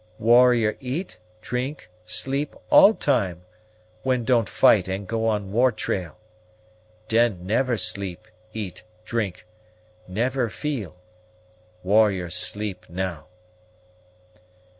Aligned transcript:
Warrior 0.17 0.77
eat, 0.79 1.19
drink, 1.41 1.87
sleep, 2.05 2.55
all 2.71 2.95
time, 2.95 3.43
when 4.01 4.25
don't 4.25 4.49
fight 4.49 4.87
and 4.87 5.05
go 5.07 5.27
on 5.27 5.51
war 5.51 5.71
trail. 5.71 6.17
Den 7.07 7.45
never 7.45 7.77
sleep, 7.77 8.27
eat, 8.51 8.81
drink 9.05 9.45
never 10.07 10.49
feel. 10.49 10.95
Warrior 11.83 12.31
sleep 12.31 12.87
now." 12.89 13.27